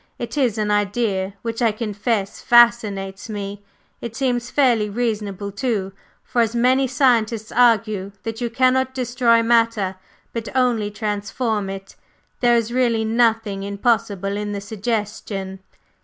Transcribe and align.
It 0.17 0.35
is 0.35 0.57
an 0.57 0.71
idea 0.71 1.35
which 1.43 1.61
I 1.61 1.71
confess 1.71 2.41
fascinates 2.41 3.29
me. 3.29 3.61
It 4.01 4.15
seems 4.15 4.49
fairly 4.49 4.89
reasonable 4.89 5.51
too, 5.51 5.93
for, 6.23 6.41
as 6.41 6.55
many 6.55 6.87
scientists 6.87 7.51
argue 7.51 8.11
that 8.23 8.41
you 8.41 8.49
cannot 8.49 8.95
destroy 8.95 9.43
matter, 9.43 9.97
but 10.33 10.49
only 10.55 10.89
transform 10.89 11.69
it, 11.69 11.95
there 12.39 12.55
is 12.55 12.73
really 12.73 13.05
nothing 13.05 13.61
impossible 13.61 14.35
in 14.37 14.53
the 14.53 14.59
suggestion." 14.61 15.59